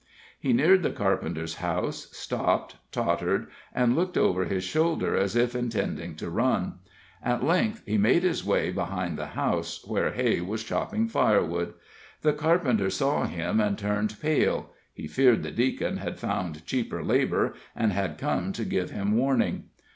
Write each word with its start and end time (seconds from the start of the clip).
He 0.39 0.51
neared 0.51 0.81
the 0.81 0.89
carpenter's 0.89 1.57
house, 1.57 2.07
stopped, 2.11 2.77
tottered, 2.91 3.45
and 3.71 3.95
looked 3.95 4.17
over 4.17 4.45
his 4.45 4.63
shoulder 4.63 5.15
as 5.15 5.35
if 5.35 5.53
intending 5.53 6.15
to 6.15 6.27
run; 6.31 6.79
at 7.21 7.43
length 7.43 7.83
he 7.85 7.99
made 7.99 8.23
his 8.23 8.43
way 8.43 8.71
behind 8.71 9.15
the 9.15 9.27
house, 9.37 9.85
where 9.85 10.13
Hay 10.13 10.41
was 10.41 10.63
chopping 10.63 11.07
firewood. 11.07 11.75
The 12.23 12.33
carpenter 12.33 12.89
saw 12.89 13.27
him 13.27 13.59
and 13.59 13.77
turned 13.77 14.19
pale 14.19 14.71
he 14.91 15.05
feared 15.07 15.43
the 15.43 15.51
Deacon 15.51 15.97
had 15.97 16.17
found 16.17 16.65
cheaper 16.65 17.03
labor, 17.03 17.53
and 17.75 17.93
had 17.93 18.17
come 18.17 18.51
to 18.53 18.65
give 18.65 18.89
him 18.89 19.15
warning. 19.15 19.65